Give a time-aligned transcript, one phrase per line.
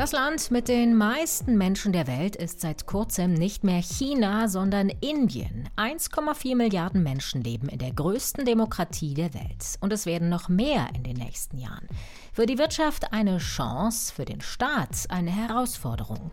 [0.00, 4.88] Das Land mit den meisten Menschen der Welt ist seit kurzem nicht mehr China, sondern
[4.88, 5.68] Indien.
[5.76, 9.76] 1,4 Milliarden Menschen leben in der größten Demokratie der Welt.
[9.80, 11.86] Und es werden noch mehr in den nächsten Jahren.
[12.32, 16.30] Für die Wirtschaft eine Chance, für den Staat eine Herausforderung.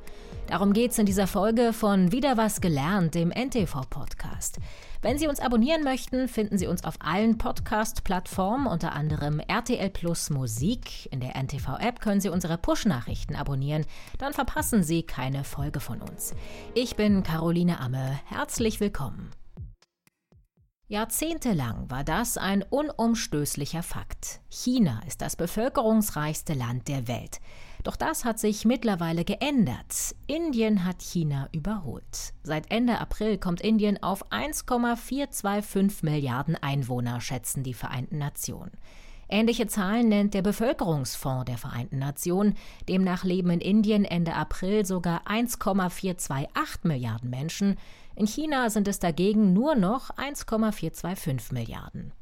[0.48, 4.60] Darum geht es in dieser Folge von Wieder was gelernt, dem NTV-Podcast.
[5.02, 10.30] Wenn Sie uns abonnieren möchten, finden Sie uns auf allen Podcast-Plattformen, unter anderem RTL Plus
[10.30, 11.12] Musik.
[11.12, 13.86] In der NTV-App können Sie unsere Push-Nachrichten abonnieren.
[14.20, 16.34] Dann verpassen Sie keine Folge von uns.
[16.74, 18.18] Ich bin Caroline Amme.
[18.26, 19.32] Herzlich willkommen.
[20.88, 24.40] Jahrzehntelang war das ein unumstößlicher Fakt.
[24.48, 27.42] China ist das bevölkerungsreichste Land der Welt.
[27.84, 30.16] Doch das hat sich mittlerweile geändert.
[30.28, 32.34] Indien hat China überholt.
[32.44, 38.72] Seit Ende April kommt Indien auf 1,425 Milliarden Einwohner, schätzen die Vereinten Nationen.
[39.30, 42.56] Ähnliche Zahlen nennt der Bevölkerungsfonds der Vereinten Nationen.
[42.88, 47.78] Demnach leben in Indien Ende April sogar 1,428 Milliarden Menschen.
[48.16, 52.14] In China sind es dagegen nur noch 1,425 Milliarden.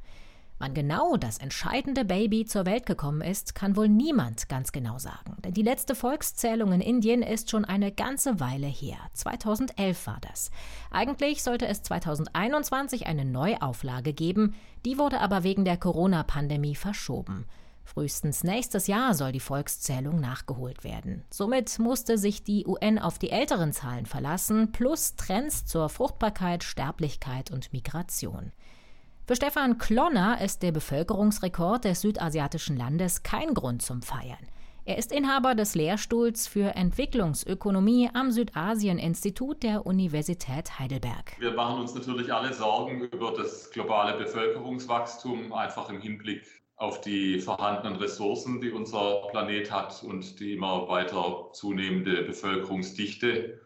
[0.58, 5.36] Wann genau das entscheidende Baby zur Welt gekommen ist, kann wohl niemand ganz genau sagen.
[5.44, 8.98] Denn die letzte Volkszählung in Indien ist schon eine ganze Weile her.
[9.14, 10.52] 2011 war das.
[10.92, 17.46] Eigentlich sollte es 2021 eine Neuauflage geben, die wurde aber wegen der Corona-Pandemie verschoben.
[17.84, 21.24] Frühestens nächstes Jahr soll die Volkszählung nachgeholt werden.
[21.30, 27.52] Somit musste sich die UN auf die älteren Zahlen verlassen, plus Trends zur Fruchtbarkeit, Sterblichkeit
[27.52, 28.52] und Migration.
[29.28, 34.38] Für Stefan Klonner ist der Bevölkerungsrekord des südasiatischen Landes kein Grund zum Feiern.
[34.86, 41.40] Er ist Inhaber des Lehrstuhls für Entwicklungsökonomie am Südasien-Institut der Universität Heidelberg.
[41.40, 46.44] Wir machen uns natürlich alle Sorgen über das globale Bevölkerungswachstum, einfach im Hinblick
[46.76, 53.60] auf die vorhandenen Ressourcen, die unser Planet hat und die immer weiter zunehmende Bevölkerungsdichte.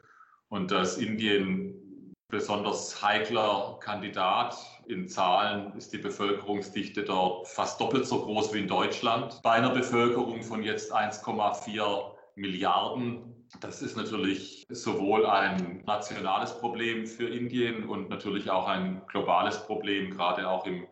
[0.47, 1.88] Und dass Indien
[2.29, 4.55] besonders heikler Kandidat
[4.87, 9.41] in Zahlen ist die Bevölkerungsdichte dort fast doppelt so groß wie in Deutschland.
[9.43, 13.47] Bei einer Bevölkerung von jetzt 1,4 Milliarden.
[13.59, 20.11] Das ist natürlich sowohl ein nationales Problem für Indien und natürlich auch ein globales Problem,
[20.11, 20.87] gerade auch im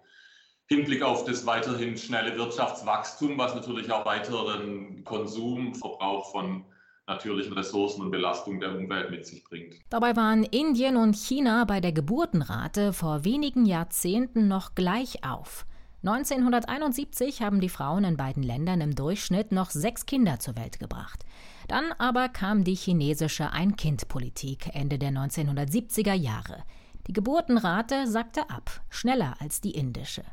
[0.67, 6.65] Hinblick auf das weiterhin schnelle Wirtschaftswachstum, was natürlich auch weiteren Konsum, Verbrauch von
[7.07, 9.75] natürlichen Ressourcen und Belastung der Umwelt mit sich bringt.
[9.90, 15.66] Dabei waren Indien und China bei der Geburtenrate vor wenigen Jahrzehnten noch gleich auf.
[16.03, 21.25] 1971 haben die Frauen in beiden Ländern im Durchschnitt noch sechs Kinder zur Welt gebracht.
[21.68, 26.63] Dann aber kam die chinesische Ein-Kind-Politik Ende der 1970er Jahre.
[27.07, 30.24] Die Geburtenrate sackte ab, schneller als die indische.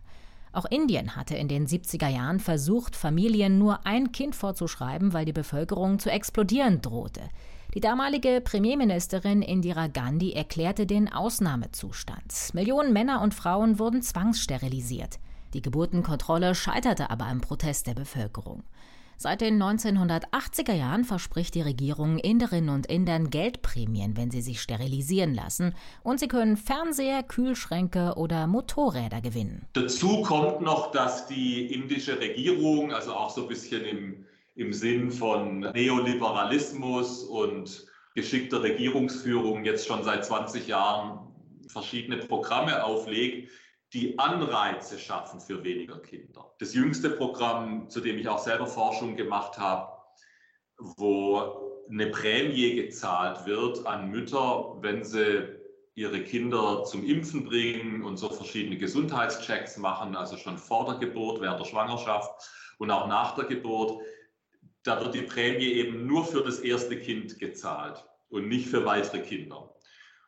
[0.54, 5.32] Auch Indien hatte in den 70er Jahren versucht, Familien nur ein Kind vorzuschreiben, weil die
[5.32, 7.22] Bevölkerung zu explodieren drohte.
[7.74, 12.32] Die damalige Premierministerin Indira Gandhi erklärte den Ausnahmezustand.
[12.52, 15.18] Millionen Männer und Frauen wurden zwangssterilisiert.
[15.54, 18.62] Die Geburtenkontrolle scheiterte aber am Protest der Bevölkerung.
[19.16, 25.34] Seit den 1980er Jahren verspricht die Regierung Inderinnen und Indern Geldprämien, wenn sie sich sterilisieren
[25.34, 29.66] lassen, und sie können Fernseher, Kühlschränke oder Motorräder gewinnen.
[29.72, 34.26] Dazu kommt noch, dass die indische Regierung, also auch so ein bisschen im,
[34.56, 41.18] im Sinn von Neoliberalismus und geschickter Regierungsführung jetzt schon seit 20 Jahren
[41.68, 43.50] verschiedene Programme auflegt,
[43.94, 46.52] die Anreize schaffen für weniger Kinder.
[46.58, 49.92] Das jüngste Programm, zu dem ich auch selber Forschung gemacht habe,
[50.78, 55.48] wo eine Prämie gezahlt wird an Mütter, wenn sie
[55.94, 61.40] ihre Kinder zum Impfen bringen und so verschiedene Gesundheitschecks machen, also schon vor der Geburt,
[61.40, 64.02] während der Schwangerschaft und auch nach der Geburt.
[64.82, 69.20] Da wird die Prämie eben nur für das erste Kind gezahlt und nicht für weitere
[69.20, 69.73] Kinder.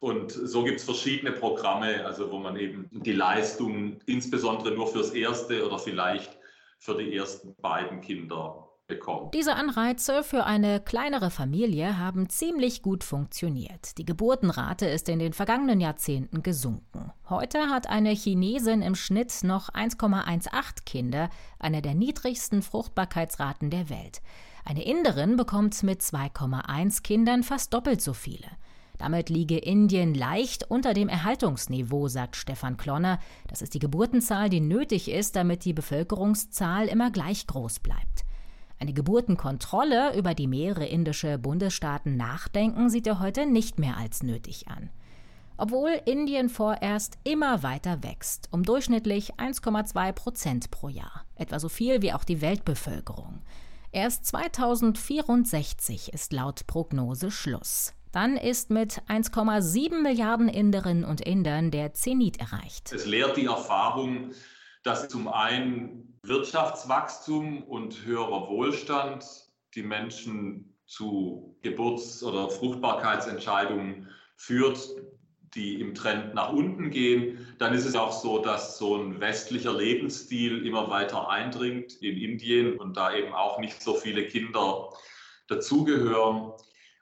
[0.01, 5.11] Und so gibt es verschiedene Programme, also wo man eben die Leistung insbesondere nur fürs
[5.11, 6.39] erste oder vielleicht
[6.79, 9.34] für die ersten beiden Kinder bekommt.
[9.34, 13.98] Diese Anreize für eine kleinere Familie haben ziemlich gut funktioniert.
[13.98, 17.13] Die Geburtenrate ist in den vergangenen Jahrzehnten gesunken.
[17.28, 24.22] Heute hat eine Chinesin im Schnitt noch 1,18 Kinder, eine der niedrigsten Fruchtbarkeitsraten der Welt.
[24.65, 28.47] Eine Inderin bekommt mit 2,1 Kindern fast doppelt so viele.
[28.98, 33.19] Damit liege Indien leicht unter dem Erhaltungsniveau, sagt Stefan Klonner.
[33.48, 38.25] Das ist die Geburtenzahl, die nötig ist, damit die Bevölkerungszahl immer gleich groß bleibt.
[38.78, 44.69] Eine Geburtenkontrolle, über die mehrere indische Bundesstaaten nachdenken, sieht er heute nicht mehr als nötig
[44.69, 44.91] an.
[45.59, 52.03] Obwohl Indien vorerst immer weiter wächst, um durchschnittlich 1,2 Prozent pro Jahr, etwa so viel
[52.03, 53.41] wie auch die Weltbevölkerung.
[53.91, 57.96] Erst 2064 ist laut Prognose Schluss.
[58.12, 62.92] Dann ist mit 1,7 Milliarden Inderinnen und Indern der Zenit erreicht.
[62.92, 64.32] Es lehrt die Erfahrung,
[64.82, 69.24] dass zum einen Wirtschaftswachstum und höherer Wohlstand
[69.74, 74.78] die Menschen zu Geburts- oder Fruchtbarkeitsentscheidungen führt,
[75.54, 77.47] die im Trend nach unten gehen.
[77.58, 82.78] Dann ist es auch so, dass so ein westlicher Lebensstil immer weiter eindringt in Indien
[82.78, 84.91] und da eben auch nicht so viele Kinder
[85.48, 86.53] dazugehören.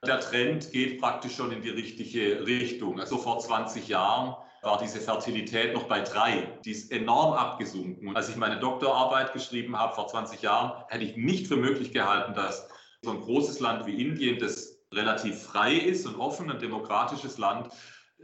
[0.05, 2.99] Der Trend geht praktisch schon in die richtige Richtung.
[2.99, 6.59] Also vor 20 Jahren war diese Fertilität noch bei drei.
[6.63, 8.15] Die ist enorm abgesunken.
[8.15, 12.35] Als ich meine Doktorarbeit geschrieben habe vor 20 Jahren, hätte ich nicht für möglich gehalten,
[12.35, 12.67] dass
[13.01, 17.69] so ein großes Land wie Indien, das relativ frei ist und offen, ein demokratisches Land,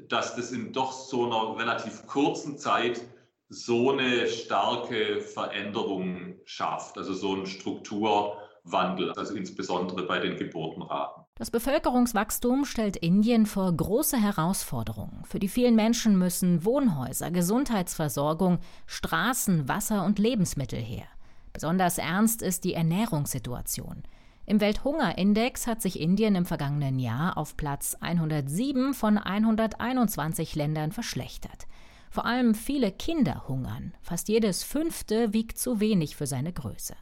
[0.08, 3.02] dass das in doch so einer relativ kurzen Zeit
[3.50, 11.21] so eine starke Veränderung schafft, also so ein Strukturwandel, also insbesondere bei den Geburtenraten.
[11.42, 15.24] Das Bevölkerungswachstum stellt Indien vor große Herausforderungen.
[15.26, 21.08] Für die vielen Menschen müssen Wohnhäuser, Gesundheitsversorgung, Straßen, Wasser und Lebensmittel her.
[21.52, 24.04] Besonders ernst ist die Ernährungssituation.
[24.46, 31.66] Im Welthungerindex hat sich Indien im vergangenen Jahr auf Platz 107 von 121 Ländern verschlechtert.
[32.12, 33.94] Vor allem viele Kinder hungern.
[34.04, 36.94] Fast jedes fünfte wiegt zu wenig für seine Größe.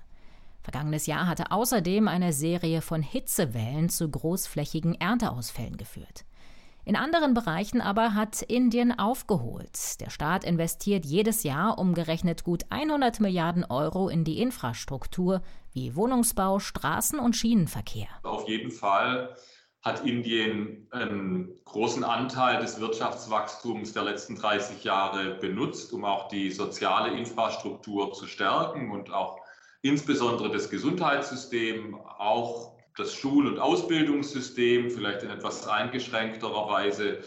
[0.61, 6.25] Vergangenes Jahr hatte außerdem eine Serie von Hitzewellen zu großflächigen Ernteausfällen geführt.
[6.85, 10.00] In anderen Bereichen aber hat Indien aufgeholt.
[10.01, 15.41] Der Staat investiert jedes Jahr umgerechnet gut 100 Milliarden Euro in die Infrastruktur
[15.71, 18.07] wie Wohnungsbau, Straßen und Schienenverkehr.
[18.23, 19.35] Auf jeden Fall
[19.81, 26.51] hat Indien einen großen Anteil des Wirtschaftswachstums der letzten 30 Jahre benutzt, um auch die
[26.51, 29.38] soziale Infrastruktur zu stärken und auch
[29.81, 37.19] insbesondere das Gesundheitssystem, auch das Schul- und Ausbildungssystem, vielleicht in etwas eingeschränkterer Weise.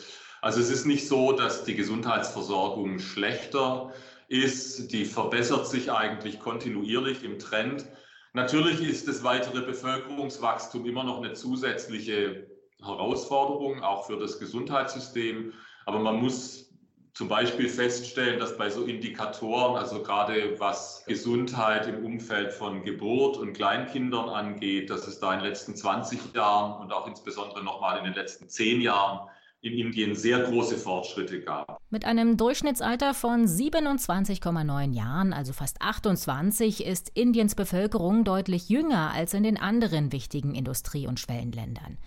[0.43, 3.93] Also es ist nicht so, dass die Gesundheitsversorgung schlechter
[4.29, 4.93] ist.
[4.93, 7.87] Die verbessert sich eigentlich kontinuierlich im Trend.
[8.35, 12.51] Natürlich ist das weitere Bevölkerungswachstum immer noch eine zusätzliche
[12.83, 15.53] Herausforderung, auch für das Gesundheitssystem.
[15.87, 16.72] Aber man muss
[17.15, 23.37] zum Beispiel feststellen, dass bei so Indikatoren, also gerade was Gesundheit im Umfeld von Geburt
[23.37, 27.99] und Kleinkindern angeht, dass es da in den letzten 20 Jahren und auch insbesondere nochmal
[27.99, 29.29] in den letzten 10 Jahren
[29.61, 31.81] in Indien sehr große Fortschritte gab.
[31.91, 39.35] Mit einem Durchschnittsalter von 27,9 Jahren, also fast 28, ist Indiens Bevölkerung deutlich jünger als
[39.35, 41.99] in den anderen wichtigen Industrie- und Schwellenländern.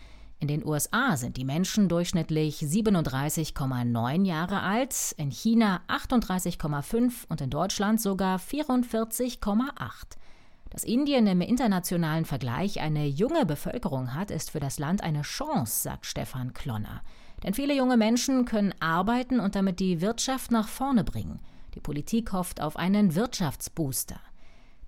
[0.45, 7.49] In den USA sind die Menschen durchschnittlich 37,9 Jahre alt, in China 38,5 und in
[7.49, 9.71] Deutschland sogar 44,8.
[10.69, 15.81] Dass Indien im internationalen Vergleich eine junge Bevölkerung hat, ist für das Land eine Chance,
[15.81, 17.01] sagt Stefan Klonner.
[17.43, 21.39] Denn viele junge Menschen können arbeiten und damit die Wirtschaft nach vorne bringen.
[21.73, 24.19] Die Politik hofft auf einen Wirtschaftsbooster.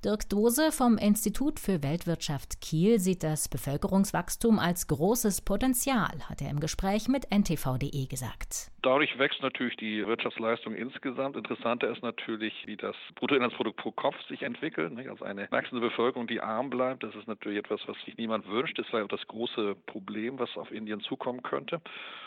[0.06, 6.52] Dirk Dose vom Institut für Weltwirtschaft Kiel sieht das Bevölkerungswachstum als großes Potenzial, hat er
[6.52, 8.70] im Gespräch mit ntv.de gesagt.
[8.84, 11.36] Dadurch wächst natürlich die Wirtschaftsleistung insgesamt.
[11.36, 14.94] Interessanter ist natürlich, wie das Bruttoinlandsprodukt pro Kopf sich entwickelt.
[15.10, 18.78] Also eine wachsende Bevölkerung, die arm bleibt, das ist natürlich etwas, was sich niemand wünscht.
[18.78, 21.82] Das war auch das große Problem, was auf Indien zukommen könnte.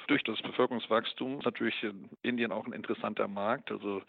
[0.08, 1.76] Durch das Bevölkerungswachstum ist natürlich
[2.22, 3.70] Indien auch ein interessanter Markt.
[3.70, 4.02] Also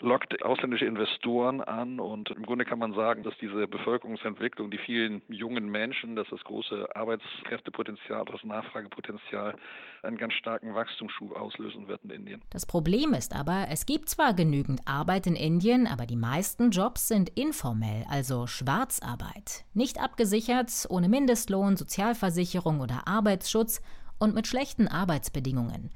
[0.00, 5.22] lockt ausländische Investoren an und im Grunde kann man sagen, dass diese Bevölkerungsentwicklung, die vielen
[5.28, 9.56] jungen Menschen, dass das große Arbeitskräftepotenzial, das Nachfragepotenzial
[10.02, 12.42] einen ganz starken Wachstumsschub auslösen wird in Indien.
[12.50, 17.08] Das Problem ist aber, es gibt zwar genügend Arbeit in Indien, aber die meisten Jobs
[17.08, 19.64] sind informell, also Schwarzarbeit.
[19.74, 23.82] Nicht abgesichert, ohne Mindestlohn, Sozialversicherung oder Arbeitsschutz
[24.18, 25.90] und mit schlechten Arbeitsbedingungen.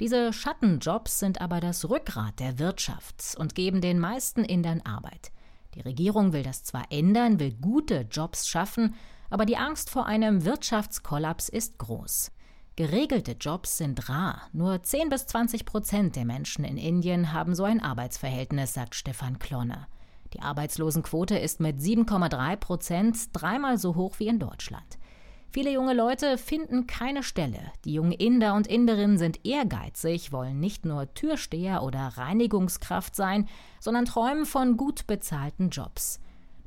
[0.00, 5.30] Diese Schattenjobs sind aber das Rückgrat der Wirtschaft und geben den meisten Indern Arbeit.
[5.74, 8.94] Die Regierung will das zwar ändern, will gute Jobs schaffen,
[9.30, 12.32] aber die Angst vor einem Wirtschaftskollaps ist groß.
[12.74, 14.48] Geregelte Jobs sind rar.
[14.52, 19.38] Nur 10 bis 20 Prozent der Menschen in Indien haben so ein Arbeitsverhältnis, sagt Stefan
[19.38, 19.88] Klonner.
[20.32, 24.98] Die Arbeitslosenquote ist mit 7,3 Prozent dreimal so hoch wie in Deutschland.
[25.52, 27.58] Viele junge Leute finden keine Stelle.
[27.84, 33.46] Die jungen Inder und Inderinnen sind ehrgeizig, wollen nicht nur Türsteher oder Reinigungskraft sein,
[33.78, 36.20] sondern träumen von gut bezahlten Jobs.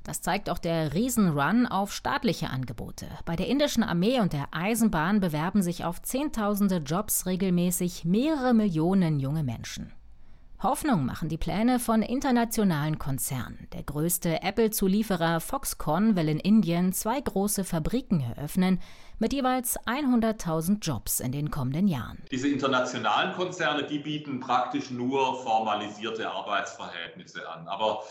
[0.03, 3.07] Das zeigt auch der Riesenrun auf staatliche Angebote.
[3.25, 9.19] Bei der indischen Armee und der Eisenbahn bewerben sich auf Zehntausende Jobs regelmäßig mehrere Millionen
[9.19, 9.91] junge Menschen.
[10.63, 13.67] Hoffnung machen die Pläne von internationalen Konzernen.
[13.73, 18.79] Der größte Apple-Zulieferer Foxconn will in Indien zwei große Fabriken eröffnen
[19.19, 22.23] mit jeweils 100.000 Jobs in den kommenden Jahren.
[22.31, 27.67] Diese internationalen Konzerne, die bieten praktisch nur formalisierte Arbeitsverhältnisse an.
[27.67, 28.03] Aber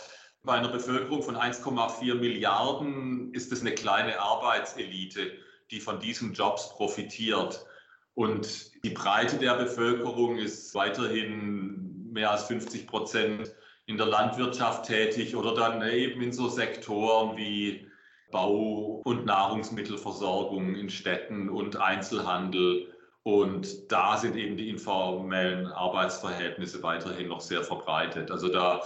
[0.42, 5.32] bei einer Bevölkerung von 1,4 Milliarden ist es eine kleine Arbeitselite,
[5.70, 7.64] die von diesen Jobs profitiert.
[8.14, 11.83] Und die Breite der Bevölkerung ist weiterhin
[12.14, 13.52] mehr als 50 Prozent
[13.87, 17.87] in der Landwirtschaft tätig oder dann eben in so Sektoren wie
[18.30, 22.88] Bau- und Nahrungsmittelversorgung in Städten und Einzelhandel.
[23.23, 28.30] Und da sind eben die informellen Arbeitsverhältnisse weiterhin noch sehr verbreitet.
[28.30, 28.83] Also da,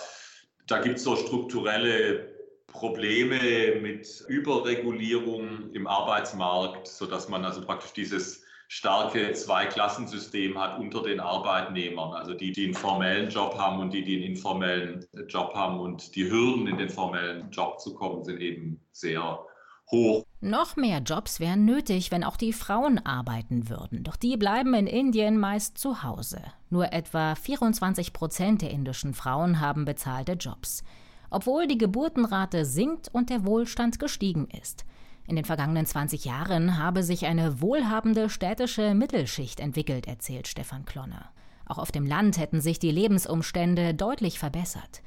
[0.67, 2.35] da gibt es so strukturelle
[2.67, 11.21] Probleme mit Überregulierung im Arbeitsmarkt, sodass man also praktisch dieses starke Zweiklassensystem hat unter den
[11.21, 15.81] Arbeitnehmern, also die, die einen formellen Job haben und die, die einen informellen Job haben.
[15.81, 19.41] Und die Hürden, in den formellen Job zu kommen, sind eben sehr
[19.91, 20.25] hoch.
[20.41, 24.05] Noch mehr Jobs wären nötig, wenn auch die Frauen arbeiten würden.
[24.05, 26.43] Doch die bleiben in Indien meist zu Hause.
[26.69, 30.85] Nur etwa 24 Prozent der indischen Frauen haben bezahlte Jobs.
[31.31, 34.85] Obwohl die Geburtenrate sinkt und der Wohlstand gestiegen ist.
[35.29, 41.31] In den vergangenen 20 Jahren habe sich eine wohlhabende städtische Mittelschicht entwickelt, erzählt Stefan Klonner.
[41.67, 45.03] Auch auf dem Land hätten sich die Lebensumstände deutlich verbessert.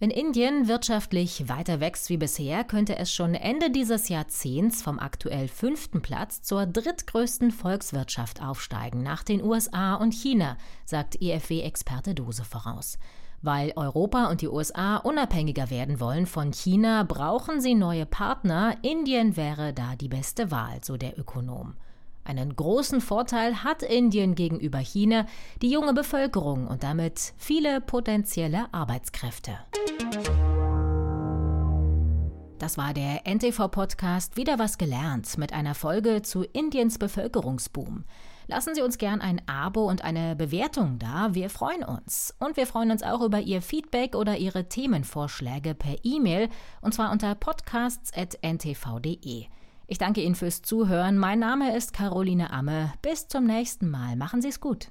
[0.00, 5.46] Wenn Indien wirtschaftlich weiter wächst wie bisher, könnte es schon Ende dieses Jahrzehnts vom aktuell
[5.46, 12.98] fünften Platz zur drittgrößten Volkswirtschaft aufsteigen, nach den USA und China, sagt EFW-Experte Dose voraus.
[13.42, 18.76] Weil Europa und die USA unabhängiger werden wollen von China, brauchen sie neue Partner.
[18.82, 21.74] Indien wäre da die beste Wahl, so der Ökonom.
[22.22, 25.24] Einen großen Vorteil hat Indien gegenüber China,
[25.62, 29.52] die junge Bevölkerung und damit viele potenzielle Arbeitskräfte.
[32.58, 38.04] Das war der NTV-Podcast Wieder was gelernt mit einer Folge zu Indiens Bevölkerungsboom.
[38.50, 41.36] Lassen Sie uns gern ein Abo und eine Bewertung da.
[41.36, 42.34] Wir freuen uns.
[42.40, 46.48] Und wir freuen uns auch über Ihr Feedback oder Ihre Themenvorschläge per E-Mail
[46.80, 49.44] und zwar unter podcasts.ntv.de.
[49.86, 51.16] Ich danke Ihnen fürs Zuhören.
[51.16, 52.92] Mein Name ist Caroline Amme.
[53.02, 54.16] Bis zum nächsten Mal.
[54.16, 54.90] Machen Sie es gut.